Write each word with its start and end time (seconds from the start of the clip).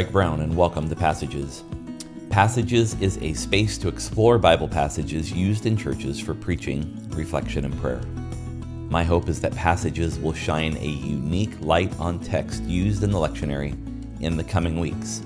Craig 0.00 0.12
Brown, 0.12 0.40
and 0.40 0.56
welcome 0.56 0.88
to 0.88 0.96
Passages. 0.96 1.62
Passages 2.30 2.98
is 3.02 3.18
a 3.18 3.34
space 3.34 3.76
to 3.76 3.88
explore 3.88 4.38
Bible 4.38 4.66
passages 4.66 5.30
used 5.30 5.66
in 5.66 5.76
churches 5.76 6.18
for 6.18 6.32
preaching, 6.32 7.06
reflection, 7.10 7.66
and 7.66 7.78
prayer. 7.82 8.00
My 8.88 9.04
hope 9.04 9.28
is 9.28 9.42
that 9.42 9.54
Passages 9.54 10.18
will 10.18 10.32
shine 10.32 10.78
a 10.78 10.86
unique 10.86 11.52
light 11.60 11.92
on 12.00 12.18
text 12.18 12.62
used 12.62 13.02
in 13.02 13.10
the 13.10 13.18
lectionary 13.18 13.72
in 14.22 14.38
the 14.38 14.44
coming 14.44 14.80
weeks. 14.80 15.20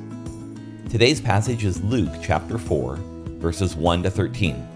Today's 0.91 1.21
passage 1.21 1.65
is 1.65 1.81
Luke 1.85 2.13
chapter 2.21 2.59
4, 2.59 2.97
verses 3.39 3.77
1 3.77 4.03
to 4.03 4.11
13. 4.11 4.67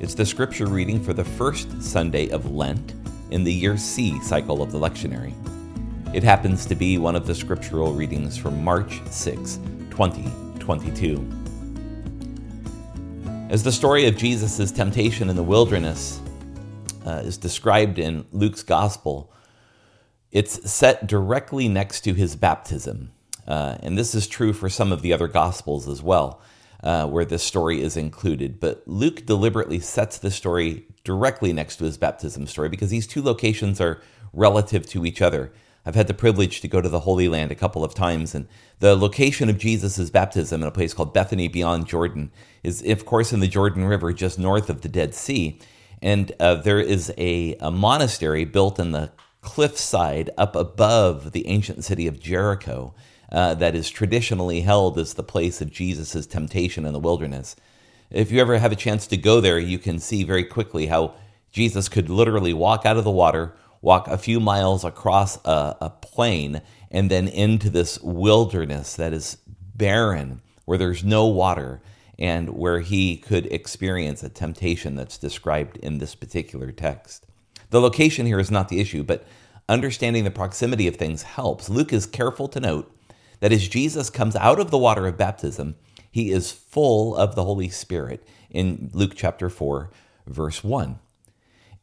It's 0.00 0.14
the 0.14 0.26
scripture 0.26 0.66
reading 0.66 1.00
for 1.00 1.12
the 1.12 1.24
first 1.24 1.80
Sunday 1.80 2.30
of 2.30 2.50
Lent 2.50 2.94
in 3.30 3.44
the 3.44 3.52
year 3.52 3.76
C 3.76 4.20
cycle 4.22 4.60
of 4.60 4.72
the 4.72 4.80
lectionary. 4.80 5.34
It 6.14 6.22
happens 6.22 6.64
to 6.66 6.76
be 6.76 6.96
one 6.96 7.16
of 7.16 7.26
the 7.26 7.34
scriptural 7.34 7.92
readings 7.92 8.36
for 8.36 8.52
March 8.52 9.00
6, 9.10 9.56
2022. 9.90 11.28
As 13.50 13.64
the 13.64 13.72
story 13.72 14.06
of 14.06 14.16
Jesus' 14.16 14.70
temptation 14.70 15.28
in 15.28 15.34
the 15.34 15.42
wilderness 15.42 16.20
uh, 17.04 17.22
is 17.24 17.36
described 17.36 17.98
in 17.98 18.24
Luke's 18.30 18.62
gospel, 18.62 19.32
it's 20.30 20.70
set 20.70 21.08
directly 21.08 21.66
next 21.66 22.02
to 22.02 22.14
his 22.14 22.36
baptism. 22.36 23.10
Uh, 23.44 23.78
and 23.80 23.98
this 23.98 24.14
is 24.14 24.28
true 24.28 24.52
for 24.52 24.68
some 24.68 24.92
of 24.92 25.02
the 25.02 25.12
other 25.12 25.26
gospels 25.26 25.88
as 25.88 26.00
well, 26.00 26.40
uh, 26.84 27.08
where 27.08 27.24
this 27.24 27.42
story 27.42 27.82
is 27.82 27.96
included. 27.96 28.60
But 28.60 28.86
Luke 28.86 29.26
deliberately 29.26 29.80
sets 29.80 30.18
the 30.18 30.30
story 30.30 30.86
directly 31.02 31.52
next 31.52 31.78
to 31.78 31.84
his 31.84 31.98
baptism 31.98 32.46
story 32.46 32.68
because 32.68 32.90
these 32.90 33.08
two 33.08 33.20
locations 33.20 33.80
are 33.80 34.00
relative 34.32 34.86
to 34.90 35.04
each 35.04 35.20
other. 35.20 35.52
I've 35.86 35.94
had 35.94 36.06
the 36.06 36.14
privilege 36.14 36.60
to 36.60 36.68
go 36.68 36.80
to 36.80 36.88
the 36.88 37.00
Holy 37.00 37.28
Land 37.28 37.52
a 37.52 37.56
couple 37.56 37.84
of 37.84 37.94
times, 37.94 38.34
and 38.34 38.48
the 38.78 38.96
location 38.96 39.50
of 39.50 39.58
Jesus' 39.58 40.10
baptism 40.10 40.62
in 40.62 40.68
a 40.68 40.72
place 40.72 40.94
called 40.94 41.12
Bethany 41.12 41.48
beyond 41.48 41.86
Jordan 41.86 42.32
is, 42.62 42.82
of 42.82 43.04
course, 43.04 43.32
in 43.32 43.40
the 43.40 43.48
Jordan 43.48 43.84
River, 43.84 44.12
just 44.12 44.38
north 44.38 44.70
of 44.70 44.80
the 44.80 44.88
Dead 44.88 45.14
Sea. 45.14 45.60
And 46.00 46.32
uh, 46.40 46.56
there 46.56 46.80
is 46.80 47.12
a, 47.18 47.56
a 47.60 47.70
monastery 47.70 48.44
built 48.44 48.78
in 48.78 48.92
the 48.92 49.12
cliffside 49.42 50.30
up 50.38 50.56
above 50.56 51.32
the 51.32 51.46
ancient 51.48 51.84
city 51.84 52.06
of 52.06 52.18
Jericho 52.18 52.94
uh, 53.30 53.54
that 53.54 53.74
is 53.74 53.90
traditionally 53.90 54.62
held 54.62 54.98
as 54.98 55.14
the 55.14 55.22
place 55.22 55.60
of 55.60 55.70
Jesus' 55.70 56.26
temptation 56.26 56.86
in 56.86 56.92
the 56.92 56.98
wilderness. 56.98 57.56
If 58.10 58.30
you 58.30 58.40
ever 58.40 58.58
have 58.58 58.72
a 58.72 58.76
chance 58.76 59.06
to 59.08 59.16
go 59.16 59.40
there, 59.40 59.58
you 59.58 59.78
can 59.78 59.98
see 59.98 60.24
very 60.24 60.44
quickly 60.44 60.86
how 60.86 61.14
Jesus 61.50 61.88
could 61.88 62.08
literally 62.08 62.52
walk 62.52 62.86
out 62.86 62.96
of 62.96 63.04
the 63.04 63.10
water 63.10 63.54
walk 63.84 64.08
a 64.08 64.16
few 64.16 64.40
miles 64.40 64.82
across 64.82 65.36
a, 65.44 65.76
a 65.82 65.90
plain 65.90 66.62
and 66.90 67.10
then 67.10 67.28
into 67.28 67.68
this 67.68 68.00
wilderness 68.00 68.96
that 68.96 69.12
is 69.12 69.36
barren, 69.74 70.40
where 70.64 70.78
there's 70.78 71.04
no 71.04 71.26
water, 71.26 71.82
and 72.18 72.48
where 72.48 72.80
he 72.80 73.14
could 73.14 73.44
experience 73.52 74.22
a 74.22 74.28
temptation 74.30 74.96
that's 74.96 75.18
described 75.18 75.76
in 75.76 75.98
this 75.98 76.14
particular 76.14 76.72
text. 76.72 77.26
The 77.68 77.80
location 77.80 78.24
here 78.24 78.38
is 78.38 78.50
not 78.50 78.70
the 78.70 78.80
issue, 78.80 79.02
but 79.02 79.26
understanding 79.68 80.24
the 80.24 80.30
proximity 80.30 80.88
of 80.88 80.96
things 80.96 81.22
helps. 81.22 81.68
Luke 81.68 81.92
is 81.92 82.06
careful 82.06 82.48
to 82.48 82.60
note 82.60 82.90
that 83.40 83.52
as 83.52 83.68
Jesus 83.68 84.08
comes 84.08 84.34
out 84.36 84.60
of 84.60 84.70
the 84.70 84.78
water 84.78 85.06
of 85.06 85.18
baptism, 85.18 85.74
he 86.10 86.30
is 86.30 86.52
full 86.52 87.14
of 87.14 87.34
the 87.34 87.44
Holy 87.44 87.68
Spirit 87.68 88.26
in 88.48 88.90
Luke 88.94 89.12
chapter 89.14 89.50
4, 89.50 89.90
verse 90.26 90.64
1. 90.64 91.00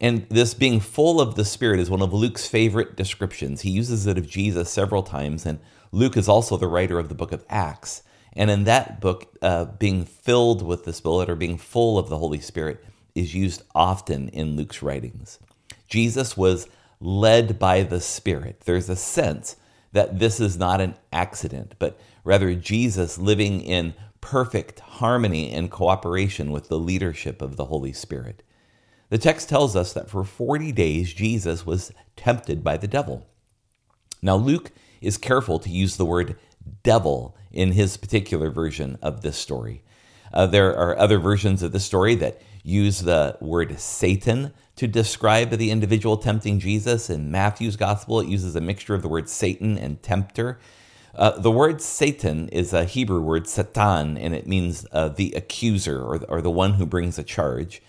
And 0.02 0.28
this 0.28 0.52
being 0.52 0.80
full 0.80 1.20
of 1.20 1.36
the 1.36 1.44
Spirit 1.44 1.78
is 1.78 1.88
one 1.88 2.02
of 2.02 2.12
Luke's 2.12 2.48
favorite 2.48 2.96
descriptions. 2.96 3.60
He 3.60 3.70
uses 3.70 4.04
it 4.04 4.18
of 4.18 4.28
Jesus 4.28 4.68
several 4.68 5.04
times, 5.04 5.46
and 5.46 5.60
Luke 5.92 6.16
is 6.16 6.28
also 6.28 6.56
the 6.56 6.66
writer 6.66 6.98
of 6.98 7.08
the 7.08 7.14
book 7.14 7.30
of 7.30 7.44
Acts. 7.48 8.02
And 8.32 8.50
in 8.50 8.64
that 8.64 9.00
book, 9.00 9.32
uh, 9.40 9.66
being 9.66 10.04
filled 10.04 10.60
with 10.60 10.84
the 10.84 10.92
Spirit 10.92 11.30
or 11.30 11.36
being 11.36 11.56
full 11.56 11.98
of 11.98 12.08
the 12.08 12.18
Holy 12.18 12.40
Spirit 12.40 12.84
is 13.14 13.32
used 13.32 13.62
often 13.76 14.28
in 14.30 14.56
Luke's 14.56 14.82
writings. 14.82 15.38
Jesus 15.86 16.36
was 16.36 16.66
led 17.00 17.60
by 17.60 17.84
the 17.84 18.00
Spirit. 18.00 18.62
There's 18.64 18.88
a 18.88 18.96
sense 18.96 19.54
that 19.92 20.18
this 20.18 20.40
is 20.40 20.58
not 20.58 20.80
an 20.80 20.96
accident, 21.12 21.74
but 21.78 22.00
rather 22.24 22.54
Jesus 22.56 23.18
living 23.18 23.60
in 23.60 23.94
perfect 24.20 24.80
harmony 24.80 25.52
and 25.52 25.70
cooperation 25.70 26.50
with 26.50 26.68
the 26.68 26.78
leadership 26.78 27.40
of 27.40 27.56
the 27.56 27.66
Holy 27.66 27.92
Spirit. 27.92 28.42
The 29.12 29.18
text 29.18 29.50
tells 29.50 29.76
us 29.76 29.92
that 29.92 30.08
for 30.08 30.24
40 30.24 30.72
days 30.72 31.12
Jesus 31.12 31.66
was 31.66 31.92
tempted 32.16 32.64
by 32.64 32.78
the 32.78 32.88
devil. 32.88 33.26
Now, 34.22 34.36
Luke 34.36 34.72
is 35.02 35.18
careful 35.18 35.58
to 35.58 35.68
use 35.68 35.98
the 35.98 36.06
word 36.06 36.38
devil 36.82 37.36
in 37.50 37.72
his 37.72 37.98
particular 37.98 38.48
version 38.50 38.96
of 39.02 39.20
this 39.20 39.36
story. 39.36 39.84
Uh, 40.32 40.46
there 40.46 40.74
are 40.74 40.96
other 40.96 41.18
versions 41.18 41.62
of 41.62 41.72
the 41.72 41.78
story 41.78 42.14
that 42.14 42.40
use 42.62 43.00
the 43.00 43.36
word 43.38 43.78
Satan 43.78 44.54
to 44.76 44.86
describe 44.86 45.50
the 45.50 45.70
individual 45.70 46.16
tempting 46.16 46.58
Jesus. 46.58 47.10
In 47.10 47.30
Matthew's 47.30 47.76
gospel, 47.76 48.18
it 48.18 48.28
uses 48.28 48.56
a 48.56 48.62
mixture 48.62 48.94
of 48.94 49.02
the 49.02 49.08
word 49.08 49.28
Satan 49.28 49.76
and 49.76 50.02
tempter. 50.02 50.58
Uh, 51.14 51.38
the 51.38 51.50
word 51.50 51.82
Satan 51.82 52.48
is 52.48 52.72
a 52.72 52.86
Hebrew 52.86 53.20
word, 53.20 53.46
Satan, 53.46 54.16
and 54.16 54.34
it 54.34 54.46
means 54.46 54.86
uh, 54.90 55.10
the 55.10 55.34
accuser 55.36 56.00
or, 56.00 56.24
or 56.30 56.40
the 56.40 56.50
one 56.50 56.72
who 56.72 56.86
brings 56.86 57.18
a 57.18 57.22
charge. 57.22 57.82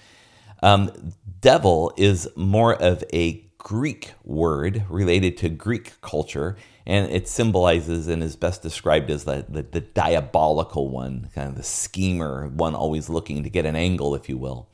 Um, 0.64 1.14
devil 1.42 1.94
is 1.98 2.30
more 2.38 2.74
of 2.82 3.04
a 3.12 3.46
Greek 3.58 4.14
word 4.24 4.86
related 4.88 5.36
to 5.40 5.50
Greek 5.50 6.00
culture, 6.00 6.56
and 6.86 7.12
it 7.12 7.28
symbolizes 7.28 8.08
and 8.08 8.24
is 8.24 8.38
best 8.38 8.62
described 8.62 9.12
as 9.12 9.26
the, 9.26 9.46
the, 9.50 9.64
the, 9.64 9.82
diabolical 9.82 10.88
one, 10.88 11.30
kind 11.36 11.50
of 11.50 11.56
the 11.56 11.64
schemer, 11.64 12.48
one 12.48 12.76
always 12.76 13.10
looking 13.10 13.44
to 13.44 13.50
get 13.50 13.66
an 13.66 13.76
angle, 13.76 14.16
if 14.16 14.30
you 14.30 14.38
will. 14.38 14.70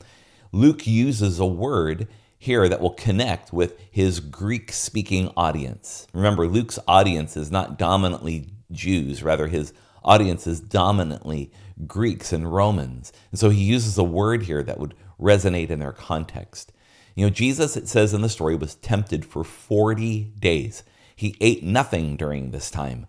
Luke 0.52 0.86
uses 0.86 1.40
a 1.40 1.46
word 1.46 2.06
here 2.38 2.68
that 2.68 2.80
will 2.80 2.94
connect 2.94 3.52
with 3.52 3.76
his 3.90 4.20
Greek 4.20 4.70
speaking 4.70 5.32
audience. 5.36 6.06
Remember, 6.12 6.46
Luke's 6.46 6.78
audience 6.86 7.36
is 7.36 7.50
not 7.50 7.80
dominantly 7.80 8.52
Jews, 8.70 9.24
rather, 9.24 9.48
his 9.48 9.72
audience 10.04 10.46
is 10.46 10.60
dominantly 10.60 11.50
Greeks 11.84 12.32
and 12.32 12.52
Romans. 12.52 13.12
And 13.32 13.40
so 13.40 13.50
he 13.50 13.62
uses 13.64 13.98
a 13.98 14.04
word 14.04 14.44
here 14.44 14.62
that 14.62 14.78
would 14.78 14.94
resonate 15.20 15.70
in 15.70 15.78
their 15.78 15.92
context. 15.92 16.72
You 17.14 17.26
know, 17.26 17.30
Jesus, 17.30 17.76
it 17.76 17.88
says 17.88 18.14
in 18.14 18.22
the 18.22 18.28
story, 18.28 18.54
was 18.56 18.76
tempted 18.76 19.24
for 19.24 19.44
40 19.44 20.32
days. 20.38 20.82
He 21.14 21.36
ate 21.40 21.62
nothing 21.62 22.16
during 22.16 22.50
this 22.50 22.70
time. 22.70 23.06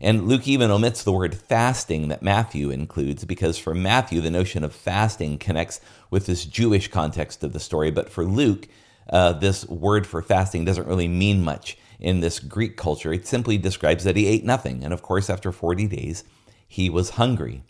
And 0.00 0.26
Luke 0.26 0.48
even 0.48 0.72
omits 0.72 1.04
the 1.04 1.12
word 1.12 1.34
fasting 1.34 2.08
that 2.08 2.22
Matthew 2.22 2.70
includes 2.70 3.24
because 3.24 3.56
for 3.56 3.72
Matthew, 3.72 4.20
the 4.20 4.30
notion 4.30 4.64
of 4.64 4.74
fasting 4.74 5.38
connects 5.38 5.80
with 6.10 6.26
this 6.26 6.44
Jewish 6.44 6.88
context 6.88 7.44
of 7.44 7.52
the 7.52 7.60
story. 7.60 7.92
But 7.92 8.10
for 8.10 8.24
Luke, 8.24 8.66
uh, 9.08 9.34
this 9.34 9.64
word 9.68 10.06
for 10.06 10.20
fasting 10.20 10.64
doesn't 10.64 10.88
really 10.88 11.06
mean 11.06 11.44
much 11.44 11.78
in 12.00 12.18
this 12.18 12.40
Greek 12.40 12.76
culture. 12.76 13.12
It 13.12 13.28
simply 13.28 13.58
describes 13.58 14.02
that 14.02 14.16
he 14.16 14.26
ate 14.26 14.44
nothing. 14.44 14.82
And 14.82 14.92
of 14.92 15.02
course, 15.02 15.30
after 15.30 15.52
40 15.52 15.86
days, 15.86 16.24
he 16.66 16.90
was 16.90 17.10
hungry. 17.10 17.62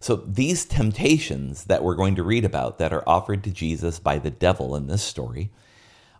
So, 0.00 0.16
these 0.16 0.64
temptations 0.64 1.64
that 1.64 1.82
we're 1.82 1.94
going 1.94 2.14
to 2.16 2.22
read 2.22 2.44
about 2.44 2.78
that 2.78 2.92
are 2.92 3.08
offered 3.08 3.42
to 3.44 3.50
Jesus 3.50 3.98
by 3.98 4.18
the 4.18 4.30
devil 4.30 4.76
in 4.76 4.86
this 4.86 5.02
story 5.02 5.50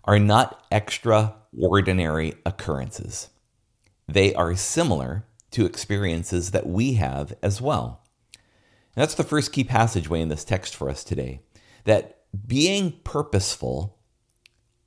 are 0.05 0.19
not 0.19 0.65
extraordinary 0.73 2.35
occurrences. 2.45 3.29
They 4.09 4.35
are 4.35 4.57
similar 4.57 5.25
to 5.51 5.67
experiences 5.67 6.51
that 6.51 6.67
we 6.67 6.95
have 6.95 7.35
as 7.43 7.61
well. 7.61 8.03
And 8.35 9.03
that's 9.03 9.15
the 9.15 9.23
first 9.23 9.53
key 9.53 9.65
passageway 9.65 10.21
in 10.21 10.29
this 10.29 10.45
text 10.45 10.75
for 10.75 10.91
us 10.91 11.05
today 11.05 11.41
that 11.85 12.23
being 12.47 12.93
purposeful 13.05 13.97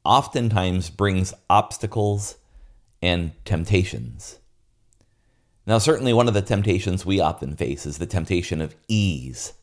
oftentimes 0.03 0.89
brings 0.89 1.33
obstacles 1.49 2.35
and 3.01 3.31
temptations. 3.45 4.39
Now, 5.71 5.77
certainly 5.77 6.11
one 6.11 6.27
of 6.27 6.33
the 6.33 6.41
temptations 6.41 7.05
we 7.05 7.21
often 7.21 7.55
face 7.55 7.85
is 7.85 7.97
the 7.97 8.05
temptation 8.05 8.59
of 8.59 8.75
ease. 8.89 9.53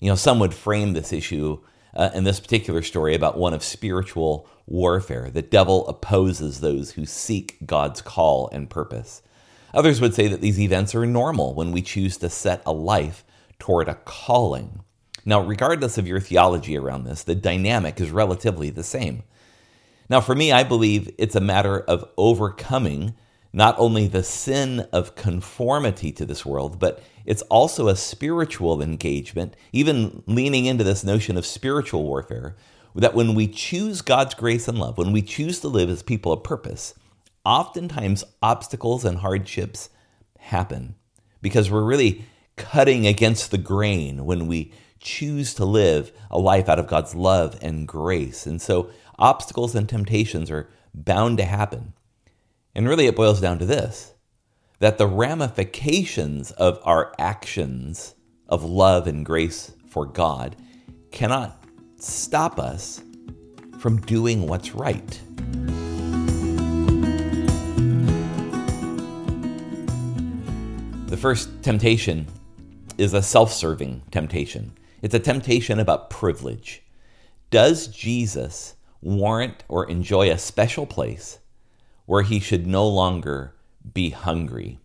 You 0.00 0.10
know, 0.10 0.14
some 0.14 0.38
would 0.38 0.52
frame 0.52 0.92
this 0.92 1.14
issue 1.14 1.60
uh, 1.94 2.10
in 2.12 2.24
this 2.24 2.40
particular 2.40 2.82
story 2.82 3.14
about 3.14 3.38
one 3.38 3.54
of 3.54 3.64
spiritual 3.64 4.46
warfare. 4.66 5.30
The 5.30 5.40
devil 5.40 5.88
opposes 5.88 6.60
those 6.60 6.90
who 6.90 7.06
seek 7.06 7.56
God's 7.64 8.02
call 8.02 8.50
and 8.52 8.68
purpose. 8.68 9.22
Others 9.72 9.98
would 10.02 10.12
say 10.12 10.28
that 10.28 10.42
these 10.42 10.60
events 10.60 10.94
are 10.94 11.06
normal 11.06 11.54
when 11.54 11.72
we 11.72 11.80
choose 11.80 12.18
to 12.18 12.28
set 12.28 12.60
a 12.66 12.72
life 12.74 13.24
toward 13.58 13.88
a 13.88 13.94
calling. 13.94 14.80
Now, 15.24 15.40
regardless 15.40 15.96
of 15.96 16.06
your 16.06 16.20
theology 16.20 16.76
around 16.76 17.04
this, 17.04 17.22
the 17.22 17.34
dynamic 17.34 17.98
is 17.98 18.10
relatively 18.10 18.68
the 18.68 18.84
same. 18.84 19.22
Now, 20.10 20.20
for 20.20 20.34
me, 20.34 20.52
I 20.52 20.64
believe 20.64 21.14
it's 21.16 21.34
a 21.34 21.40
matter 21.40 21.80
of 21.80 22.10
overcoming 22.18 23.14
not 23.56 23.74
only 23.78 24.06
the 24.06 24.22
sin 24.22 24.86
of 24.92 25.16
conformity 25.16 26.12
to 26.12 26.26
this 26.26 26.44
world, 26.44 26.78
but 26.78 27.02
it's 27.24 27.42
also 27.44 27.88
a 27.88 27.96
spiritual 27.96 28.82
engagement, 28.82 29.56
even 29.72 30.22
leaning 30.26 30.66
into 30.66 30.84
this 30.84 31.02
notion 31.02 31.38
of 31.38 31.46
spiritual 31.46 32.04
warfare, 32.04 32.54
that 32.94 33.14
when 33.14 33.34
we 33.34 33.48
choose 33.48 34.02
God's 34.02 34.34
grace 34.34 34.68
and 34.68 34.78
love, 34.78 34.98
when 34.98 35.10
we 35.10 35.22
choose 35.22 35.60
to 35.60 35.68
live 35.68 35.88
as 35.88 36.02
people 36.02 36.32
of 36.32 36.44
purpose, 36.44 36.94
oftentimes 37.46 38.24
obstacles 38.42 39.06
and 39.06 39.18
hardships 39.18 39.88
happen. 40.38 40.94
because 41.46 41.70
we're 41.70 41.84
really 41.84 42.24
cutting 42.56 43.06
against 43.06 43.52
the 43.52 43.58
grain 43.58 44.24
when 44.24 44.48
we 44.48 44.72
choose 44.98 45.54
to 45.54 45.64
live 45.64 46.10
a 46.30 46.38
life 46.38 46.68
out 46.68 46.78
of 46.78 46.88
God's 46.88 47.14
love 47.14 47.56
and 47.62 47.86
grace. 47.86 48.46
And 48.46 48.60
so 48.60 48.90
obstacles 49.18 49.74
and 49.76 49.88
temptations 49.88 50.50
are 50.50 50.68
bound 50.94 51.38
to 51.38 51.44
happen. 51.44 51.92
And 52.76 52.86
really, 52.86 53.06
it 53.06 53.16
boils 53.16 53.40
down 53.40 53.58
to 53.60 53.64
this 53.64 54.12
that 54.80 54.98
the 54.98 55.06
ramifications 55.06 56.50
of 56.50 56.78
our 56.84 57.14
actions 57.18 58.14
of 58.50 58.62
love 58.62 59.06
and 59.06 59.24
grace 59.24 59.72
for 59.88 60.04
God 60.04 60.56
cannot 61.10 61.64
stop 61.98 62.58
us 62.58 63.02
from 63.78 64.02
doing 64.02 64.46
what's 64.46 64.74
right. 64.74 65.22
The 71.06 71.16
first 71.16 71.62
temptation 71.62 72.26
is 72.98 73.14
a 73.14 73.22
self 73.22 73.54
serving 73.54 74.02
temptation. 74.10 74.76
It's 75.00 75.14
a 75.14 75.18
temptation 75.18 75.80
about 75.80 76.10
privilege. 76.10 76.82
Does 77.48 77.86
Jesus 77.86 78.74
warrant 79.00 79.64
or 79.66 79.88
enjoy 79.88 80.30
a 80.30 80.36
special 80.36 80.84
place 80.84 81.38
where 82.06 82.22
he 82.22 82.40
should 82.40 82.66
no 82.66 82.86
longer 82.88 83.54
be 83.92 84.10
hungry? 84.10 84.78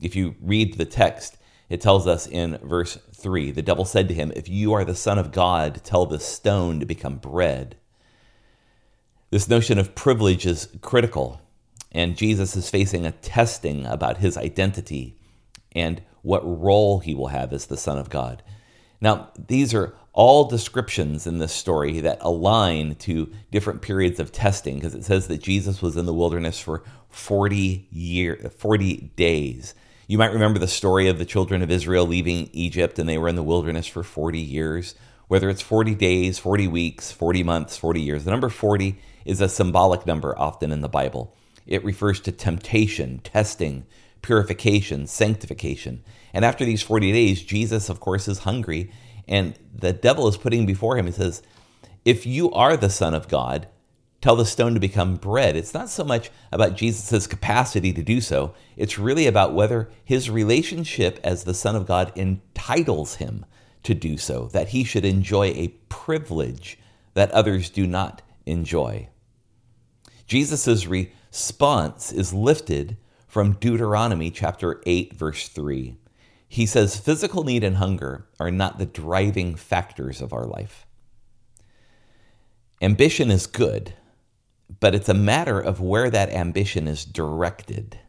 If 0.00 0.16
you 0.16 0.34
read 0.40 0.74
the 0.74 0.86
text, 0.86 1.36
it 1.68 1.80
tells 1.80 2.06
us 2.06 2.26
in 2.26 2.58
verse 2.62 2.98
3 3.14 3.50
the 3.52 3.62
devil 3.62 3.84
said 3.84 4.08
to 4.08 4.14
him, 4.14 4.32
If 4.34 4.48
you 4.48 4.72
are 4.72 4.84
the 4.84 4.94
Son 4.94 5.18
of 5.18 5.32
God, 5.32 5.82
tell 5.84 6.06
the 6.06 6.18
stone 6.18 6.80
to 6.80 6.86
become 6.86 7.16
bread. 7.16 7.76
This 9.30 9.48
notion 9.48 9.78
of 9.78 9.94
privilege 9.94 10.44
is 10.44 10.68
critical, 10.80 11.40
and 11.92 12.16
Jesus 12.16 12.56
is 12.56 12.68
facing 12.68 13.06
a 13.06 13.12
testing 13.12 13.86
about 13.86 14.18
his 14.18 14.36
identity 14.36 15.16
and 15.72 16.02
what 16.22 16.42
role 16.44 16.98
he 16.98 17.14
will 17.14 17.28
have 17.28 17.52
as 17.52 17.66
the 17.66 17.76
Son 17.76 17.96
of 17.96 18.10
God. 18.10 18.42
Now, 19.00 19.30
these 19.38 19.72
are 19.72 19.94
all 20.12 20.44
descriptions 20.44 21.26
in 21.26 21.38
this 21.38 21.52
story 21.52 22.00
that 22.00 22.18
align 22.20 22.96
to 22.96 23.32
different 23.50 23.82
periods 23.82 24.18
of 24.18 24.32
testing 24.32 24.76
because 24.76 24.94
it 24.94 25.04
says 25.04 25.28
that 25.28 25.42
Jesus 25.42 25.80
was 25.80 25.96
in 25.96 26.06
the 26.06 26.14
wilderness 26.14 26.58
for 26.58 26.82
40 27.10 27.86
year 27.90 28.50
40 28.58 29.12
days. 29.16 29.74
You 30.06 30.18
might 30.18 30.32
remember 30.32 30.58
the 30.58 30.66
story 30.66 31.08
of 31.08 31.18
the 31.18 31.24
children 31.24 31.62
of 31.62 31.70
Israel 31.70 32.06
leaving 32.06 32.50
Egypt 32.52 32.98
and 32.98 33.08
they 33.08 33.18
were 33.18 33.28
in 33.28 33.36
the 33.36 33.42
wilderness 33.42 33.86
for 33.86 34.02
40 34.02 34.40
years. 34.40 34.94
Whether 35.28 35.48
it's 35.48 35.62
40 35.62 35.94
days, 35.94 36.40
40 36.40 36.66
weeks, 36.66 37.12
40 37.12 37.44
months, 37.44 37.76
40 37.76 38.00
years, 38.00 38.24
the 38.24 38.32
number 38.32 38.48
40 38.48 38.98
is 39.24 39.40
a 39.40 39.48
symbolic 39.48 40.04
number 40.04 40.36
often 40.36 40.72
in 40.72 40.80
the 40.80 40.88
Bible. 40.88 41.36
It 41.68 41.84
refers 41.84 42.18
to 42.22 42.32
temptation, 42.32 43.20
testing, 43.22 43.86
purification, 44.22 45.06
sanctification. 45.06 46.02
And 46.32 46.44
after 46.44 46.64
these 46.64 46.82
40 46.82 47.12
days, 47.12 47.42
Jesus, 47.42 47.88
of 47.88 48.00
course, 48.00 48.26
is 48.26 48.40
hungry. 48.40 48.90
And 49.30 49.54
the 49.72 49.92
devil 49.92 50.26
is 50.28 50.36
putting 50.36 50.66
before 50.66 50.98
him, 50.98 51.06
he 51.06 51.12
says, 51.12 51.40
If 52.04 52.26
you 52.26 52.50
are 52.50 52.76
the 52.76 52.90
Son 52.90 53.14
of 53.14 53.28
God, 53.28 53.68
tell 54.20 54.34
the 54.34 54.44
stone 54.44 54.74
to 54.74 54.80
become 54.80 55.16
bread. 55.16 55.56
It's 55.56 55.72
not 55.72 55.88
so 55.88 56.04
much 56.04 56.30
about 56.52 56.76
Jesus' 56.76 57.28
capacity 57.28 57.92
to 57.92 58.02
do 58.02 58.20
so, 58.20 58.54
it's 58.76 58.98
really 58.98 59.26
about 59.28 59.54
whether 59.54 59.88
his 60.04 60.28
relationship 60.28 61.20
as 61.22 61.44
the 61.44 61.54
Son 61.54 61.76
of 61.76 61.86
God 61.86 62.12
entitles 62.16 63.14
him 63.14 63.46
to 63.84 63.94
do 63.94 64.18
so, 64.18 64.48
that 64.48 64.70
he 64.70 64.84
should 64.84 65.04
enjoy 65.04 65.46
a 65.46 65.68
privilege 65.88 66.78
that 67.14 67.30
others 67.30 67.70
do 67.70 67.86
not 67.86 68.20
enjoy. 68.44 69.08
Jesus' 70.26 70.86
response 70.86 72.12
is 72.12 72.34
lifted 72.34 72.96
from 73.26 73.52
Deuteronomy 73.52 74.30
chapter 74.30 74.82
8, 74.84 75.14
verse 75.14 75.48
3. 75.48 75.96
He 76.52 76.66
says, 76.66 76.98
Physical 76.98 77.44
need 77.44 77.62
and 77.62 77.76
hunger 77.76 78.26
are 78.40 78.50
not 78.50 78.78
the 78.78 78.84
driving 78.84 79.54
factors 79.54 80.20
of 80.20 80.32
our 80.32 80.44
life. 80.44 80.84
Ambition 82.82 83.30
is 83.30 83.46
good, 83.46 83.94
but 84.80 84.92
it's 84.92 85.08
a 85.08 85.14
matter 85.14 85.60
of 85.60 85.80
where 85.80 86.10
that 86.10 86.30
ambition 86.30 86.88
is 86.88 87.04
directed. 87.04 88.00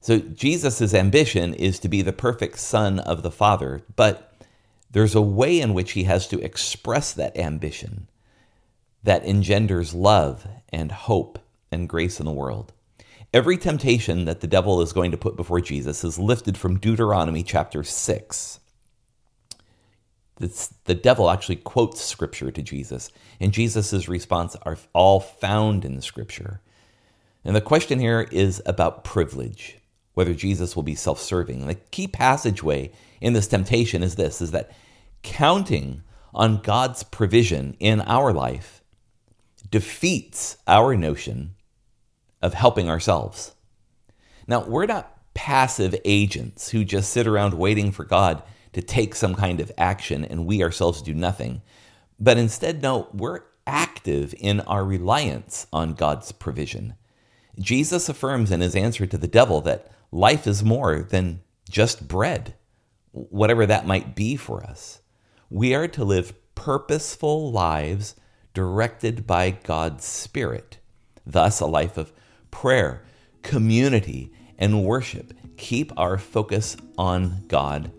So, 0.00 0.20
Jesus' 0.20 0.94
ambition 0.94 1.54
is 1.54 1.80
to 1.80 1.88
be 1.88 2.02
the 2.02 2.12
perfect 2.12 2.60
Son 2.60 3.00
of 3.00 3.24
the 3.24 3.32
Father, 3.32 3.82
but 3.96 4.32
there's 4.92 5.16
a 5.16 5.20
way 5.20 5.60
in 5.60 5.74
which 5.74 5.92
he 5.92 6.04
has 6.04 6.28
to 6.28 6.38
express 6.38 7.12
that 7.12 7.36
ambition 7.36 8.06
that 9.02 9.26
engenders 9.26 9.92
love 9.92 10.46
and 10.68 10.92
hope 10.92 11.40
and 11.72 11.88
grace 11.88 12.20
in 12.20 12.26
the 12.26 12.32
world. 12.32 12.72
Every 13.34 13.58
temptation 13.58 14.26
that 14.26 14.42
the 14.42 14.46
devil 14.46 14.80
is 14.80 14.92
going 14.92 15.10
to 15.10 15.16
put 15.16 15.34
before 15.34 15.60
Jesus 15.60 16.04
is 16.04 16.20
lifted 16.20 16.56
from 16.56 16.78
Deuteronomy 16.78 17.42
chapter 17.42 17.82
6. 17.82 18.60
It's, 20.40 20.68
the 20.84 20.94
devil 20.94 21.28
actually 21.28 21.56
quotes 21.56 22.00
scripture 22.00 22.52
to 22.52 22.62
Jesus, 22.62 23.10
and 23.40 23.52
Jesus' 23.52 24.06
response 24.06 24.54
are 24.62 24.78
all 24.92 25.18
found 25.18 25.84
in 25.84 26.00
scripture. 26.00 26.60
And 27.44 27.56
the 27.56 27.60
question 27.60 27.98
here 27.98 28.20
is 28.30 28.62
about 28.66 29.02
privilege, 29.02 29.78
whether 30.12 30.32
Jesus 30.32 30.76
will 30.76 30.84
be 30.84 30.94
self-serving. 30.94 31.66
The 31.66 31.74
key 31.74 32.06
passageway 32.06 32.92
in 33.20 33.32
this 33.32 33.48
temptation 33.48 34.04
is 34.04 34.14
this 34.14 34.40
is 34.40 34.52
that 34.52 34.70
counting 35.24 36.04
on 36.32 36.62
God's 36.62 37.02
provision 37.02 37.76
in 37.80 38.00
our 38.02 38.32
life 38.32 38.80
defeats 39.72 40.56
our 40.68 40.94
notion 40.96 41.56
of 42.44 42.52
helping 42.52 42.90
ourselves. 42.90 43.54
Now, 44.46 44.64
we're 44.64 44.84
not 44.84 45.10
passive 45.32 45.96
agents 46.04 46.68
who 46.68 46.84
just 46.84 47.10
sit 47.10 47.26
around 47.26 47.54
waiting 47.54 47.90
for 47.90 48.04
God 48.04 48.42
to 48.74 48.82
take 48.82 49.14
some 49.14 49.34
kind 49.34 49.60
of 49.60 49.72
action 49.78 50.26
and 50.26 50.44
we 50.44 50.62
ourselves 50.62 51.00
do 51.00 51.14
nothing. 51.14 51.62
But 52.20 52.36
instead, 52.36 52.82
no, 52.82 53.08
we're 53.14 53.40
active 53.66 54.34
in 54.38 54.60
our 54.60 54.84
reliance 54.84 55.66
on 55.72 55.94
God's 55.94 56.32
provision. 56.32 56.94
Jesus 57.58 58.10
affirms 58.10 58.50
in 58.50 58.60
his 58.60 58.76
answer 58.76 59.06
to 59.06 59.16
the 59.16 59.26
devil 59.26 59.62
that 59.62 59.90
life 60.12 60.46
is 60.46 60.62
more 60.62 61.02
than 61.02 61.40
just 61.70 62.06
bread, 62.06 62.54
whatever 63.12 63.64
that 63.64 63.86
might 63.86 64.14
be 64.14 64.36
for 64.36 64.62
us. 64.62 65.00
We 65.48 65.74
are 65.74 65.88
to 65.88 66.04
live 66.04 66.34
purposeful 66.54 67.50
lives 67.50 68.16
directed 68.52 69.26
by 69.26 69.50
God's 69.50 70.04
Spirit, 70.04 70.76
thus, 71.24 71.60
a 71.60 71.66
life 71.66 71.96
of 71.96 72.12
prayer, 72.54 73.02
community, 73.42 74.32
and 74.58 74.84
worship 74.84 75.34
keep 75.56 75.92
our 75.98 76.16
focus 76.16 76.76
on 76.96 77.42
God 77.48 77.90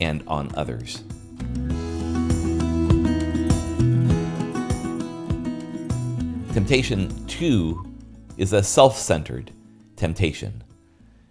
and 0.00 0.24
on 0.26 0.50
others. 0.54 1.04
Temptation 6.54 7.26
two 7.26 7.86
is 8.38 8.54
a 8.54 8.62
self 8.62 8.96
centered 8.96 9.52
temptation. 9.96 10.64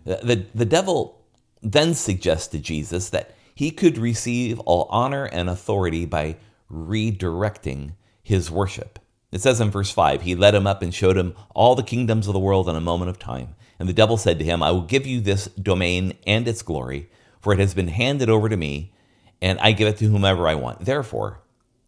The, 0.05 0.19
the, 0.23 0.45
the, 0.53 0.65
devil 0.65 1.25
then 1.63 1.95
suggests 1.95 2.47
to 2.49 2.59
Jesus 2.59 3.09
that 3.09 3.35
he 3.55 3.71
could 3.71 3.97
receive 3.97 4.59
all 4.59 4.87
honor 4.91 5.25
and 5.25 5.49
authority 5.49 6.05
by 6.05 6.37
redirecting 6.71 7.93
his 8.21 8.51
worship. 8.51 8.99
It 9.31 9.41
says 9.41 9.61
in 9.61 9.71
verse 9.71 9.91
5 9.91 10.23
He 10.23 10.35
led 10.35 10.55
him 10.55 10.67
up 10.67 10.81
and 10.81 10.93
showed 10.93 11.17
him 11.17 11.35
all 11.53 11.75
the 11.75 11.83
kingdoms 11.83 12.27
of 12.27 12.33
the 12.33 12.39
world 12.39 12.67
in 12.69 12.75
a 12.75 12.81
moment 12.81 13.09
of 13.09 13.19
time. 13.19 13.55
And 13.79 13.87
the 13.87 13.93
devil 13.93 14.17
said 14.17 14.39
to 14.39 14.45
him, 14.45 14.61
I 14.61 14.71
will 14.71 14.81
give 14.81 15.07
you 15.07 15.21
this 15.21 15.45
domain 15.45 16.13
and 16.27 16.47
its 16.47 16.61
glory, 16.61 17.09
for 17.39 17.53
it 17.53 17.59
has 17.59 17.73
been 17.73 17.87
handed 17.87 18.29
over 18.29 18.49
to 18.49 18.57
me, 18.57 18.93
and 19.41 19.57
I 19.59 19.71
give 19.71 19.87
it 19.87 19.97
to 19.97 20.05
whomever 20.05 20.47
I 20.47 20.55
want. 20.55 20.83
Therefore, 20.83 21.41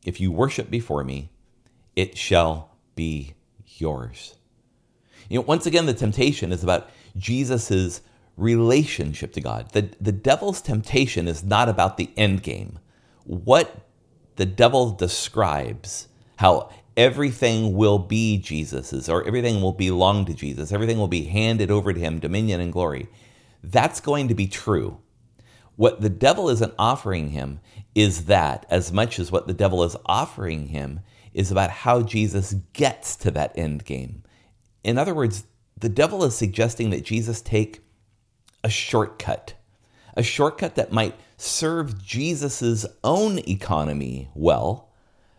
if 0.06 0.22
you 0.22 0.32
worship 0.32 0.70
before 0.70 1.04
me, 1.04 1.32
it 1.96 2.18
shall 2.18 2.72
be 2.96 3.34
yours. 3.66 4.36
You 5.30 5.40
know, 5.40 5.46
once 5.46 5.66
again, 5.66 5.86
the 5.86 5.94
temptation 5.94 6.52
is 6.52 6.64
about 6.64 6.90
Jesus' 7.18 8.02
relationship 8.38 9.34
to 9.34 9.42
God. 9.42 9.72
The, 9.72 9.90
the 10.00 10.12
devil's 10.12 10.62
temptation 10.62 11.28
is 11.28 11.44
not 11.44 11.68
about 11.68 11.98
the 11.98 12.10
end 12.16 12.44
game. 12.44 12.80
What 13.26 13.88
the 14.38 14.46
devil 14.46 14.92
describes, 14.92 16.08
how 16.38 16.72
everything 16.98 17.74
will 17.74 18.00
be 18.00 18.38
Jesus's, 18.38 19.10
or 19.10 19.26
everything 19.26 19.62
will 19.62 19.72
belong 19.72 20.26
to 20.26 20.34
Jesus. 20.34 20.72
Everything 20.72 20.98
will 20.98 21.08
be 21.08 21.24
handed 21.24 21.72
over 21.72 21.94
to 21.94 22.00
him, 22.00 22.20
dominion 22.20 22.60
and 22.62 22.74
glory. 22.74 23.08
That's 23.64 24.00
going 24.00 24.28
to 24.28 24.36
be 24.36 24.48
true. 24.48 25.00
What 25.76 26.02
the 26.02 26.10
devil 26.10 26.50
isn't 26.50 26.74
offering 26.78 27.30
him 27.30 27.60
is 27.96 28.26
that, 28.26 28.66
as 28.70 28.92
much 28.92 29.20
as 29.20 29.32
what 29.32 29.48
the 29.48 29.54
devil 29.54 29.84
is 29.84 29.96
offering 30.06 30.68
him 30.68 31.00
is 31.34 31.52
about 31.52 31.70
how 31.70 32.02
Jesus 32.02 32.54
gets 32.74 33.16
to 33.18 33.32
that 33.32 33.58
end 33.58 33.86
game. 33.86 34.24
In 34.84 34.98
other 34.98 35.14
words, 35.14 35.46
the 35.78 35.90
devil 35.90 36.24
is 36.24 36.36
suggesting 36.36 36.90
that 36.90 37.06
Jesus 37.06 37.42
take 37.42 37.82
a 38.64 38.70
shortcut, 38.70 39.56
a 40.16 40.24
shortcut 40.24 40.76
that 40.76 40.92
might 40.92 41.16
serve 41.38 42.04
Jesus's 42.04 42.86
own 43.04 43.40
economy 43.48 44.30
well, 44.36 44.92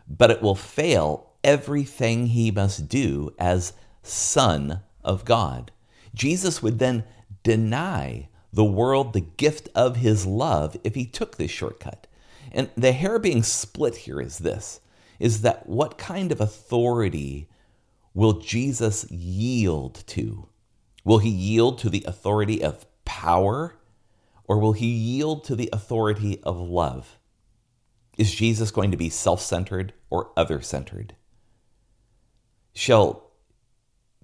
but 0.09 0.31
it 0.31 0.43
will 0.43 0.55
fail 0.55 1.32
everything 1.45 2.29
he 2.29 2.51
must 2.51 2.89
do 2.89 3.35
as 3.39 3.73
Son 4.03 4.81
of 5.05 5.25
God. 5.25 5.71
Jesus 6.15 6.63
would 6.63 6.79
then 6.79 7.05
deny 7.43 8.29
the 8.53 8.65
world 8.65 9.13
the 9.13 9.21
gift 9.21 9.69
of 9.75 9.97
his 9.97 10.27
love 10.27 10.77
if 10.85 10.95
he 10.95 11.07
took 11.07 11.37
this 11.37 11.51
shortcut. 11.51 12.07
And 12.51 12.71
the 12.77 12.93
hair 12.93 13.19
being 13.19 13.43
split 13.43 13.97
here 13.97 14.21
is 14.21 14.39
this 14.39 14.81
is 15.19 15.43
that 15.43 15.69
what 15.69 15.99
kind 15.99 16.33
of 16.33 16.41
authority 16.41 17.49
will 18.13 18.41
Jesus 18.41 19.09
yield 19.11 20.03
to? 20.09 20.49
Will 21.05 21.19
he 21.19 21.31
yield 21.31 21.79
to 21.79 21.89
the 21.89 22.05
authority 22.07 22.63
of 22.63 22.87
power 23.05 23.77
or 24.45 24.59
will 24.59 24.73
he 24.73 24.87
yield 24.87 25.45
to 25.45 25.55
the 25.55 25.71
authority 25.73 26.43
of 26.43 26.59
love? 26.59 27.19
Is 28.19 28.35
Jesus 28.35 28.71
going 28.71 28.91
to 28.91 28.97
be 28.97 29.09
self 29.09 29.41
centered 29.41 29.95
or 30.11 30.31
other 30.37 30.61
centered? 30.61 31.15
Shall 32.75 33.31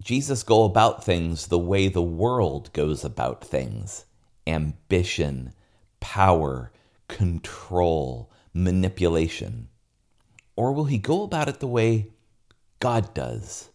Jesus 0.01 0.43
go 0.43 0.65
about 0.65 1.05
things 1.05 1.49
the 1.49 1.59
way 1.59 1.89
the 1.89 2.03
world 2.03 2.73
goes 2.73 3.05
about 3.05 3.45
things? 3.45 4.07
Ambition, 4.47 5.53
power, 6.01 6.73
control, 7.09 8.31
manipulation? 8.55 9.69
Or 10.57 10.73
will 10.73 10.87
he 10.87 10.99
go 10.99 11.23
about 11.23 11.49
it 11.49 11.61
the 11.61 11.67
way 11.67 12.09
God 12.81 13.13
does? 13.13 13.71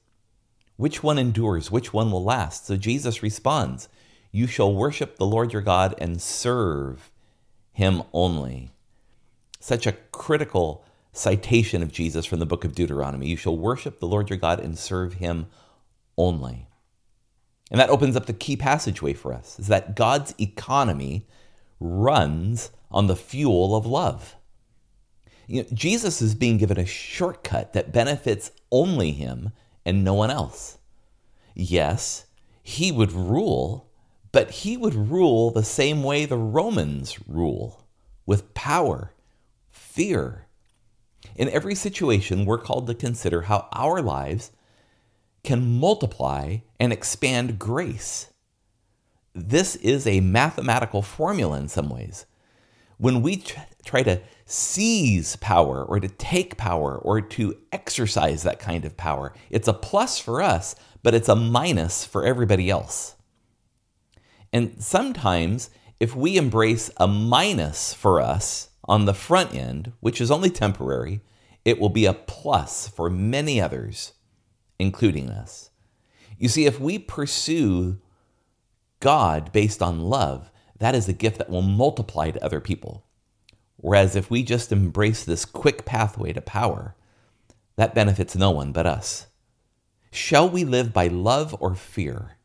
Which 0.76 1.04
one 1.04 1.20
endures? 1.20 1.70
Which 1.70 1.94
one 1.94 2.12
will 2.12 2.24
last? 2.24 2.66
So 2.66 2.76
Jesus 2.76 3.22
responds 3.22 3.90
You 4.32 4.48
shall 4.48 4.74
worship 4.74 5.18
the 5.18 5.26
Lord 5.26 5.54
your 5.54 5.62
God 5.62 5.94
and 6.00 6.22
serve 6.22 7.12
him 7.72 8.04
only. 8.12 8.72
Such 9.60 9.86
a 9.86 9.94
critical 10.12 10.84
citation 11.14 11.82
of 11.82 11.92
Jesus 11.92 12.26
from 12.26 12.40
the 12.40 12.46
book 12.46 12.66
of 12.66 12.76
Deuteronomy. 12.76 13.28
You 13.28 13.38
shall 13.38 13.56
worship 13.56 14.00
the 14.00 14.08
Lord 14.08 14.30
your 14.30 14.40
God 14.40 14.60
and 14.60 14.78
serve 14.78 15.14
him 15.14 15.48
only. 16.18 16.68
And 17.72 17.80
that 17.80 17.90
opens 17.90 18.16
up 18.16 18.26
the 18.26 18.34
key 18.34 18.58
passageway 18.58 19.14
for 19.14 19.34
us 19.34 19.58
is 19.58 19.68
that 19.68 19.96
God's 19.96 20.36
economy 20.40 21.26
runs 21.80 22.72
on 22.92 23.08
the 23.08 23.16
fuel 23.16 23.76
of 23.76 23.86
love. 23.86 24.36
You 25.48 25.64
know, 25.64 25.68
Jesus 25.74 26.22
is 26.22 26.36
being 26.36 26.58
given 26.58 26.80
a 26.80 26.86
shortcut 26.86 27.74
that 27.74 27.92
benefits 27.92 28.52
only 28.72 29.12
him 29.12 29.52
and 29.86 30.04
no 30.04 30.14
one 30.14 30.32
else. 30.32 30.78
Yes, 31.56 32.26
he 32.62 32.92
would 32.92 33.12
rule, 33.12 33.90
but 34.32 34.50
he 34.52 34.78
would 34.78 34.96
rule 34.96 35.52
the 35.52 35.64
same 35.64 36.04
way 36.04 36.26
the 36.26 36.38
Romans 36.38 37.18
rule 37.28 37.86
with 38.26 38.54
power, 38.54 39.14
fear. 39.70 40.48
In 41.36 41.50
every 41.50 41.76
situation, 41.76 42.46
we're 42.46 42.58
called 42.58 42.88
to 42.88 42.94
consider 42.94 43.44
how 43.44 43.68
our 43.74 44.02
lives 44.02 44.52
can 45.44 45.80
multiply 45.80 46.58
and 46.80 46.94
expand 46.94 47.60
grace. 47.60 48.32
This 49.34 49.76
is 49.78 50.06
a 50.06 50.22
mathematical 50.22 51.02
formula 51.02 51.58
in 51.58 51.68
some 51.68 51.90
ways. 51.90 52.26
When 52.98 53.22
we 53.22 53.44
try 53.84 54.04
to 54.04 54.22
seize 54.46 55.36
power 55.38 55.84
or 55.84 56.00
to 56.00 56.08
take 56.08 56.58
power 56.58 56.98
or 56.98 57.22
to 57.22 57.58
exercise 57.72 58.44
that 58.44 58.60
kind 58.60 58.86
of 58.86 58.98
power. 58.98 59.34
It's 59.50 59.68
a 59.68 59.74
plus 59.74 60.20
for 60.20 60.42
us, 60.42 60.76
but 61.02 61.14
it's 61.14 61.30
a 61.30 61.36
minus 61.36 62.06
for 62.06 62.26
everybody 62.26 62.70
else. 62.70 63.16
And 64.52 64.82
sometimes, 64.82 65.70
if 66.00 66.16
we 66.16 66.38
embrace 66.38 66.92
a 66.98 67.08
minus 67.08 67.94
for 67.94 68.22
us 68.22 68.70
on 68.86 69.06
the 69.06 69.14
front 69.14 69.54
end, 69.54 69.94
which 70.00 70.20
is 70.20 70.32
only 70.32 70.50
temporary, 70.50 71.22
it 71.66 71.80
will 71.80 71.90
be 71.90 72.06
a 72.06 72.14
plus 72.14 72.88
for 72.88 73.10
many 73.10 73.62
others, 73.62 74.14
including 74.78 75.30
us. 75.30 75.70
You 76.38 76.50
see, 76.50 76.66
if 76.66 76.80
we 76.80 77.00
pursue 77.00 78.00
God 79.00 79.52
based 79.52 79.82
on 79.82 80.02
love, 80.02 80.52
that 80.80 80.96
is 80.96 81.08
a 81.08 81.14
gift 81.14 81.38
that 81.38 81.50
will 81.50 81.62
multiply 81.62 82.32
to 82.32 82.44
other 82.44 82.60
people. 82.60 83.06
Whereas 83.78 84.16
if 84.16 84.30
we 84.30 84.44
just 84.44 84.72
embrace 84.72 85.24
this 85.24 85.46
quick 85.46 85.86
pathway 85.86 86.34
to 86.34 86.42
power, 86.42 86.96
that 87.76 87.96
benefits 87.96 88.36
no 88.36 88.52
one 88.52 88.72
but 88.72 88.86
us. 88.86 89.28
Shall 90.12 90.50
we 90.50 90.64
live 90.64 90.94
by 90.94 91.08
love 91.08 91.56
or 91.60 91.76
fear? 91.76 92.38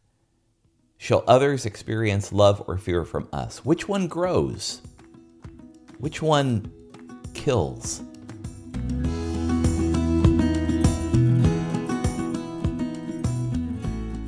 Shall 0.97 1.23
others 1.27 1.67
experience 1.67 2.33
love 2.33 2.63
or 2.67 2.77
fear 2.77 3.05
from 3.05 3.29
us? 3.33 3.65
Which 3.65 3.89
one 3.89 4.09
grows? 4.09 4.83
Which 5.99 6.23
one 6.23 6.73
kills? 7.35 8.01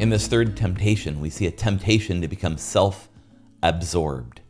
In 0.01 0.09
this 0.09 0.27
third 0.27 0.57
temptation, 0.57 1.21
we 1.21 1.31
see 1.31 1.47
a 1.47 1.51
temptation 1.53 2.23
to 2.23 2.29
become 2.29 2.57
self 2.57 3.09
absorbed. 3.63 4.41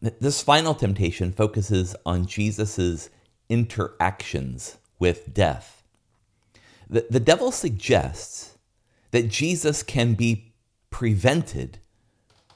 This 0.00 0.42
final 0.42 0.74
temptation 0.74 1.30
focuses 1.30 1.94
on 2.04 2.26
Jesus' 2.26 3.08
interactions 3.48 4.78
with 4.98 5.32
death. 5.32 5.84
The, 6.90 7.06
the 7.08 7.20
devil 7.20 7.52
suggests 7.52 8.58
that 9.12 9.28
Jesus 9.28 9.84
can 9.84 10.14
be 10.14 10.54
prevented 10.90 11.78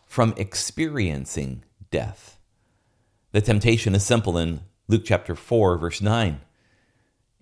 from 0.06 0.34
experiencing 0.36 1.62
death. 1.90 2.35
The 3.32 3.40
temptation 3.40 3.94
is 3.94 4.04
simple 4.04 4.38
in 4.38 4.60
Luke 4.88 5.02
chapter 5.04 5.34
4, 5.34 5.78
verse 5.78 6.00
9. 6.00 6.40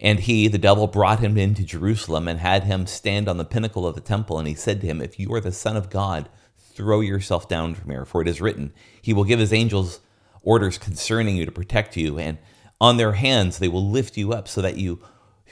And 0.01 0.21
he, 0.21 0.49
the 0.49 0.59
devil, 0.59 0.87
brought 0.87 1.21
him 1.21 1.39
into 1.39 1.63
Jerusalem 1.63 2.27
and 2.27 2.41
had 2.41 2.65
him 2.65 2.87
stand 2.87 3.29
on 3.29 3.37
the 3.37 3.45
pinnacle 3.45 3.87
of 3.87 3.95
the 3.95 4.01
temple. 4.01 4.39
And 4.39 4.49
he 4.49 4.55
said 4.55 4.81
to 4.81 4.87
him, 4.87 5.01
If 5.01 5.21
you 5.21 5.33
are 5.35 5.41
the 5.41 5.53
Son 5.53 5.77
of 5.77 5.91
God, 5.91 6.29
throw 6.75 7.01
yourself 7.01 7.49
down 7.49 7.75
from 7.75 7.91
here, 7.91 8.05
for 8.05 8.21
it 8.21 8.29
is 8.29 8.41
written, 8.41 8.73
He 9.01 9.13
will 9.13 9.25
give 9.25 9.39
His 9.39 9.53
angels 9.53 10.01
orders 10.43 10.77
concerning 10.77 11.37
you 11.37 11.47
to 11.47 11.53
protect 11.53 11.97
you, 11.97 12.19
and 12.19 12.39
on 12.81 12.97
their 12.97 13.13
hands 13.13 13.59
they 13.59 13.69
will 13.69 13.89
lift 13.89 14.17
you 14.17 14.33
up 14.33 14.49
so 14.49 14.61
that 14.61 14.77
you 14.77 15.01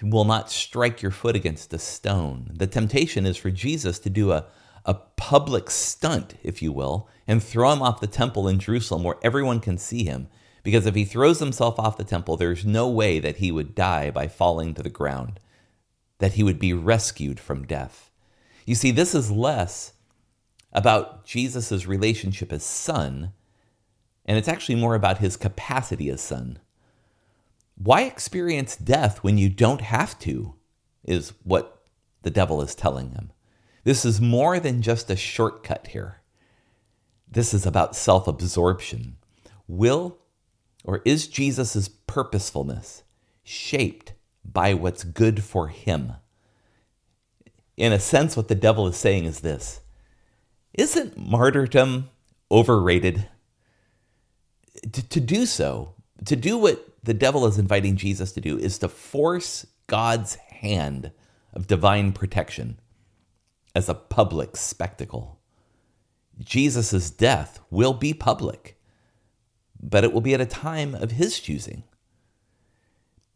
will 0.03 0.25
not 0.25 0.51
strike 0.51 1.01
your 1.01 1.13
foot 1.13 1.37
against 1.37 1.73
a 1.73 1.79
stone. 1.79 2.51
The 2.55 2.67
temptation 2.67 3.25
is 3.25 3.37
for 3.37 3.51
Jesus 3.51 3.99
to 4.01 4.11
do 4.11 4.33
a, 4.33 4.47
a 4.85 4.95
public 4.95 5.71
stunt, 5.71 6.35
if 6.43 6.63
you 6.63 6.73
will, 6.73 7.09
and 7.27 7.43
throw 7.43 7.73
him 7.73 7.83
off 7.83 8.01
the 8.01 8.07
temple 8.07 8.49
in 8.49 8.59
Jerusalem 8.59 9.03
where 9.03 9.17
everyone 9.23 9.61
can 9.61 9.79
see 9.79 10.05
him. 10.05 10.29
Because 10.63 10.87
if 10.87 10.95
he 10.95 11.05
throws 11.05 11.41
himself 11.41 11.79
off 11.79 11.97
the 11.97 12.05
temple, 12.05 12.37
there's 12.37 12.65
no 12.65 12.89
way 12.89 13.19
that 13.19 13.37
he 13.37 13.51
would 13.51 13.75
die 13.75 14.11
by 14.11 14.29
falling 14.29 14.75
to 14.75 14.83
the 14.83 14.91
ground, 14.91 15.41
that 16.19 16.35
he 16.35 16.43
would 16.43 16.59
be 16.59 16.73
rescued 16.73 17.41
from 17.41 17.67
death. 17.67 18.11
You 18.65 18.75
see, 18.75 18.93
this 18.93 19.15
is 19.15 19.31
less 19.31 19.95
about 20.73 21.25
Jesus' 21.25 21.87
relationship 21.87 22.53
as 22.53 22.63
son, 22.63 23.33
and 24.25 24.39
it's 24.39 24.49
actually 24.49 24.77
more 24.77 24.95
about 24.95 25.19
his 25.19 25.37
capacity 25.37 26.09
as 26.11 26.21
son. 26.21 26.61
Why 27.77 28.03
experience 28.03 28.77
death 28.77 29.25
when 29.25 29.39
you 29.39 29.49
don't 29.49 29.81
have 29.81 30.19
to? 30.21 30.55
Is 31.05 31.33
what 31.43 31.83
the 32.23 32.31
devil 32.31 32.63
is 32.63 32.77
telling 32.77 33.11
him. 33.11 33.32
This 33.85 34.05
is 34.05 34.21
more 34.21 34.61
than 34.61 34.83
just 34.83 35.11
a 35.11 35.17
shortcut 35.17 35.89
here. 35.89 36.21
This 37.29 37.53
is 37.53 37.67
about 37.67 37.97
self 37.97 38.29
absorption. 38.29 39.17
Will 39.67 40.19
or 40.85 41.01
is 41.05 41.29
Jesus' 41.29 41.89
purposefulness 41.89 43.03
shaped 43.43 44.13
by 44.45 44.75
what's 44.75 45.05
good 45.05 45.43
for 45.43 45.69
him? 45.69 46.15
In 47.77 47.93
a 47.93 48.01
sense, 48.01 48.37
what 48.37 48.49
the 48.49 48.55
devil 48.55 48.87
is 48.87 48.97
saying 48.97 49.25
is 49.25 49.41
this 49.41 49.81
isn't 50.75 51.19
martyrdom 51.19 52.09
overrated? 52.51 53.29
To, 54.93 55.09
to 55.09 55.21
do 55.21 55.47
so, 55.47 55.95
to 56.25 56.37
do 56.37 56.59
what 56.59 56.87
the 57.03 57.15
devil 57.15 57.47
is 57.47 57.59
inviting 57.59 57.97
Jesus 57.97 58.33
to 58.33 58.41
do, 58.41 58.59
is 58.59 58.79
to 58.79 58.89
force 58.89 59.67
God's 59.87 60.37
hand 60.37 61.13
of 61.53 61.67
divine 61.67 62.13
protection 62.13 62.79
as 63.75 63.89
a 63.89 63.95
public 63.95 64.57
spectacle. 64.57 65.39
Jesus' 66.39 67.11
death 67.11 67.61
will 67.71 67.95
be 67.95 68.15
public, 68.15 68.79
but 69.81 70.05
it 70.05 70.13
will 70.13 70.21
be 70.21 70.35
at 70.35 70.41
a 70.41 70.47
time 70.47 70.95
of 70.95 71.13
his 71.13 71.39
choosing. 71.39 71.85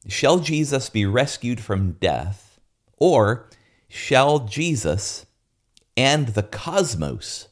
Shall 0.08 0.38
Jesus 0.38 0.88
be 0.88 1.04
rescued 1.04 1.60
from 1.60 1.92
death, 1.92 2.60
or 2.96 3.48
shall 3.88 4.40
Jesus 4.40 5.26
and 5.96 6.28
the 6.28 6.42
cosmos 6.42 7.48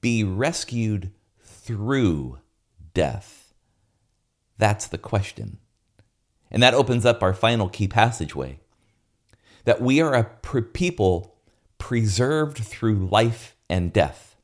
be 0.00 0.22
rescued 0.22 1.12
through 1.42 2.38
death? 2.94 3.52
That's 4.58 4.86
the 4.86 4.98
question. 4.98 5.58
And 6.50 6.62
that 6.62 6.74
opens 6.74 7.06
up 7.06 7.22
our 7.22 7.34
final 7.34 7.68
key 7.68 7.88
passageway 7.88 8.58
that 9.64 9.80
we 9.80 10.00
are 10.00 10.14
a 10.14 10.24
people 10.72 11.36
preserved 11.80 12.58
through 12.58 13.08
life 13.08 13.56
and 13.68 13.92
death, 13.92 14.36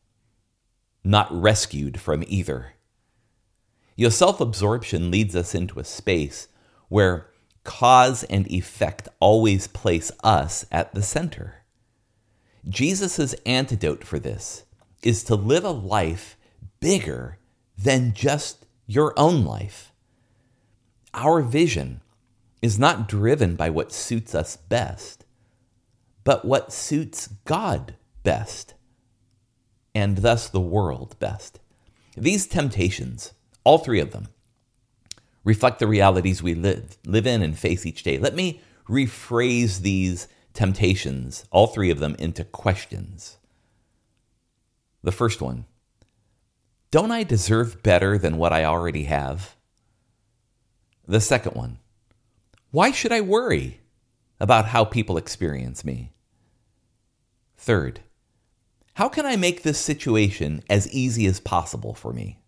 not 1.04 1.28
rescued 1.30 2.00
from 2.00 2.24
either. 2.26 2.72
Your 3.94 4.10
self 4.10 4.40
absorption 4.40 5.12
leads 5.12 5.36
us 5.36 5.54
into 5.54 5.78
a 5.78 5.84
space 5.84 6.48
where 6.88 7.28
cause 7.62 8.24
and 8.24 8.46
effect 8.48 9.08
always 9.20 9.68
place 9.68 10.10
us 10.24 10.66
at 10.72 10.94
the 10.94 11.02
center. 11.02 11.62
Jesus' 12.68 13.34
antidote 13.44 14.02
for 14.02 14.18
this 14.18 14.64
is 15.02 15.22
to 15.24 15.36
live 15.36 15.64
a 15.64 15.70
life 15.70 16.36
bigger 16.80 17.38
than 17.78 18.12
just 18.12 18.66
your 18.86 19.14
own 19.16 19.44
life. 19.44 19.92
Our 21.14 21.42
vision 21.42 22.00
is 22.62 22.78
not 22.78 23.08
driven 23.08 23.54
by 23.56 23.70
what 23.70 23.92
suits 23.92 24.34
us 24.34 24.56
best, 24.56 25.25
but 26.26 26.44
what 26.44 26.72
suits 26.72 27.28
God 27.44 27.94
best, 28.24 28.74
and 29.94 30.18
thus 30.18 30.48
the 30.48 30.60
world 30.60 31.16
best. 31.20 31.60
These 32.16 32.48
temptations, 32.48 33.32
all 33.62 33.78
three 33.78 34.00
of 34.00 34.10
them, 34.10 34.26
reflect 35.44 35.78
the 35.78 35.86
realities 35.86 36.42
we 36.42 36.52
live, 36.52 36.98
live 37.06 37.28
in 37.28 37.42
and 37.42 37.56
face 37.56 37.86
each 37.86 38.02
day. 38.02 38.18
Let 38.18 38.34
me 38.34 38.60
rephrase 38.88 39.82
these 39.82 40.26
temptations, 40.52 41.44
all 41.52 41.68
three 41.68 41.90
of 41.90 42.00
them, 42.00 42.16
into 42.18 42.42
questions. 42.42 43.36
The 45.04 45.12
first 45.12 45.40
one 45.40 45.66
Don't 46.90 47.12
I 47.12 47.22
deserve 47.22 47.84
better 47.84 48.18
than 48.18 48.36
what 48.36 48.52
I 48.52 48.64
already 48.64 49.04
have? 49.04 49.54
The 51.06 51.20
second 51.20 51.54
one 51.54 51.78
Why 52.72 52.90
should 52.90 53.12
I 53.12 53.20
worry 53.20 53.80
about 54.40 54.66
how 54.66 54.84
people 54.84 55.18
experience 55.18 55.84
me? 55.84 56.10
Third, 57.56 58.00
how 58.94 59.08
can 59.08 59.26
I 59.26 59.36
make 59.36 59.62
this 59.62 59.78
situation 59.78 60.62
as 60.70 60.90
easy 60.90 61.26
as 61.26 61.40
possible 61.40 61.94
for 61.94 62.12
me? 62.12 62.38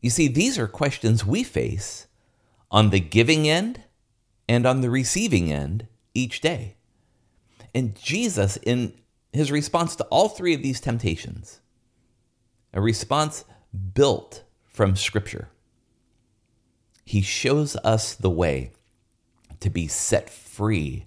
You 0.00 0.10
see, 0.10 0.28
these 0.28 0.58
are 0.58 0.66
questions 0.66 1.24
we 1.24 1.44
face 1.44 2.06
on 2.70 2.90
the 2.90 3.00
giving 3.00 3.48
end 3.48 3.82
and 4.48 4.66
on 4.66 4.80
the 4.80 4.90
receiving 4.90 5.52
end 5.52 5.86
each 6.14 6.40
day. 6.40 6.76
And 7.74 7.94
Jesus, 7.94 8.56
in 8.58 8.94
his 9.32 9.52
response 9.52 9.96
to 9.96 10.04
all 10.04 10.28
three 10.28 10.54
of 10.54 10.62
these 10.62 10.80
temptations, 10.80 11.60
a 12.72 12.80
response 12.80 13.44
built 13.94 14.42
from 14.64 14.96
Scripture, 14.96 15.48
he 17.04 17.22
shows 17.22 17.76
us 17.76 18.14
the 18.14 18.30
way 18.30 18.72
to 19.60 19.70
be 19.70 19.86
set 19.86 20.28
free 20.30 21.06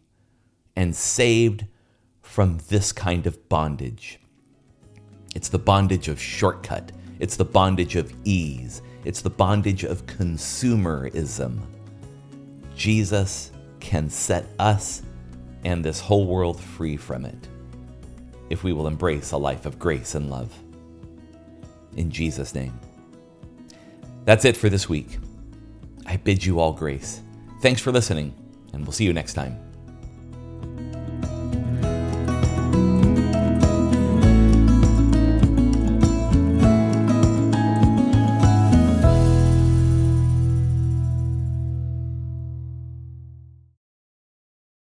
and 0.76 0.96
saved 0.96 1.66
from 2.36 2.60
this 2.68 2.92
kind 2.92 3.28
of 3.28 3.48
bondage. 3.48 4.20
It's 5.36 5.48
the 5.48 5.58
bondage 5.58 6.10
of 6.10 6.20
shortcut, 6.20 6.92
it's 7.18 7.38
the 7.38 7.46
bondage 7.46 7.96
of 7.96 8.14
ease, 8.26 8.82
it's 9.06 9.22
the 9.22 9.30
bondage 9.30 9.86
of 9.86 10.06
consumerism. 10.06 11.62
Jesus 12.76 13.54
can 13.80 14.10
set 14.10 14.48
us 14.60 15.02
and 15.64 15.82
this 15.82 16.02
whole 16.02 16.26
world 16.28 16.60
free 16.60 16.98
from 16.98 17.24
it 17.24 17.48
if 18.50 18.66
we 18.66 18.74
will 18.74 18.88
embrace 18.88 19.32
a 19.32 19.38
life 19.38 19.66
of 19.66 19.80
grace 19.80 20.14
and 20.14 20.30
love. 20.30 20.54
In 21.96 22.12
Jesus' 22.12 22.54
name. 22.54 22.78
That's 24.26 24.44
it 24.44 24.58
for 24.58 24.68
this 24.68 24.90
week. 24.90 25.20
I 26.06 26.18
bid 26.18 26.44
you 26.44 26.60
all 26.60 26.74
grace. 26.74 27.22
Thanks 27.62 27.80
for 27.80 27.94
listening, 27.94 28.36
and 28.74 28.84
we'll 28.84 28.92
see 28.92 29.06
you 29.06 29.14
next 29.14 29.36
time. 29.36 29.65